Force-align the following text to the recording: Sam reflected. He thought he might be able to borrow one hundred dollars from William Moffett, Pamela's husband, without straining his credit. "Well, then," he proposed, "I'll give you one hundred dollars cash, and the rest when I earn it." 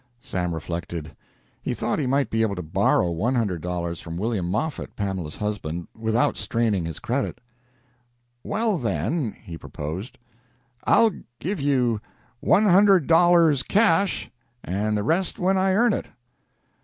Sam 0.19 0.55
reflected. 0.55 1.15
He 1.61 1.75
thought 1.75 1.99
he 1.99 2.07
might 2.07 2.31
be 2.31 2.41
able 2.41 2.55
to 2.55 2.63
borrow 2.63 3.11
one 3.11 3.35
hundred 3.35 3.61
dollars 3.61 4.01
from 4.01 4.17
William 4.17 4.49
Moffett, 4.49 4.95
Pamela's 4.95 5.37
husband, 5.37 5.87
without 5.95 6.37
straining 6.37 6.85
his 6.85 6.97
credit. 6.97 7.39
"Well, 8.43 8.79
then," 8.79 9.31
he 9.33 9.59
proposed, 9.59 10.17
"I'll 10.85 11.11
give 11.37 11.61
you 11.61 12.01
one 12.39 12.65
hundred 12.65 13.05
dollars 13.05 13.61
cash, 13.61 14.31
and 14.63 14.97
the 14.97 15.03
rest 15.03 15.37
when 15.37 15.55
I 15.59 15.73
earn 15.73 15.93
it." 15.93 16.07